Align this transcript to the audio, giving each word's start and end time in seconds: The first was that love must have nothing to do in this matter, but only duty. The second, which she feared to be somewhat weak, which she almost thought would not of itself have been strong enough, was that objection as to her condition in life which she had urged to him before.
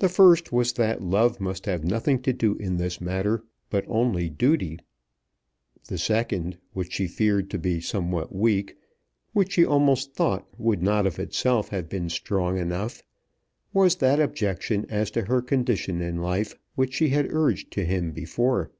The 0.00 0.08
first 0.08 0.50
was 0.50 0.72
that 0.72 1.00
love 1.00 1.38
must 1.40 1.66
have 1.66 1.84
nothing 1.84 2.20
to 2.22 2.32
do 2.32 2.56
in 2.56 2.76
this 2.76 3.00
matter, 3.00 3.44
but 3.70 3.84
only 3.86 4.28
duty. 4.28 4.80
The 5.86 5.96
second, 5.96 6.58
which 6.72 6.94
she 6.94 7.06
feared 7.06 7.50
to 7.50 7.58
be 7.60 7.80
somewhat 7.80 8.34
weak, 8.34 8.76
which 9.32 9.52
she 9.52 9.64
almost 9.64 10.12
thought 10.14 10.48
would 10.58 10.82
not 10.82 11.06
of 11.06 11.20
itself 11.20 11.68
have 11.68 11.88
been 11.88 12.08
strong 12.08 12.58
enough, 12.58 13.04
was 13.72 13.94
that 13.98 14.18
objection 14.18 14.86
as 14.88 15.12
to 15.12 15.26
her 15.26 15.40
condition 15.40 16.00
in 16.00 16.20
life 16.20 16.56
which 16.74 16.92
she 16.94 17.10
had 17.10 17.32
urged 17.32 17.70
to 17.74 17.84
him 17.84 18.10
before. 18.10 18.72